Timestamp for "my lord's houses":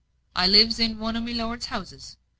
1.21-2.17